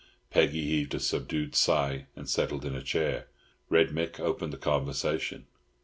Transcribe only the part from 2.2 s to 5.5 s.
settled in a chair. Red Mick opened the conversation.